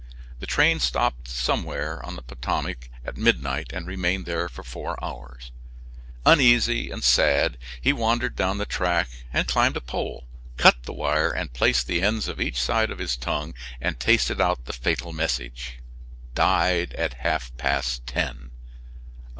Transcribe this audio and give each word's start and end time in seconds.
The 0.39 0.47
train 0.47 0.79
stopped 0.79 1.27
somewhere 1.27 2.03
on 2.03 2.15
the 2.15 2.23
Potomac 2.23 2.89
at 3.05 3.17
midnight 3.17 3.67
and 3.71 3.85
remained 3.85 4.25
there 4.25 4.49
for 4.49 4.63
four 4.63 4.97
hours. 4.99 5.51
Uneasy 6.25 6.89
and 6.89 7.03
sad, 7.03 7.59
he 7.79 7.93
wandered 7.93 8.35
down 8.35 8.57
the 8.57 8.65
track 8.65 9.09
and 9.31 9.47
climbed 9.47 9.77
a 9.77 9.79
pole, 9.79 10.27
cut 10.57 10.81
the 10.85 10.93
wire 10.93 11.29
and 11.29 11.53
placed 11.53 11.85
the 11.85 12.01
ends 12.01 12.27
each 12.27 12.59
side 12.59 12.89
of 12.89 12.97
his 12.97 13.15
tongue 13.15 13.53
and 13.79 13.99
tasted 13.99 14.41
out 14.41 14.65
the 14.65 14.73
fatal 14.73 15.13
message 15.13 15.77
"Died 16.33 16.95
at 16.95 17.13
half 17.21 17.55
past 17.57 18.07
ten." 18.07 18.49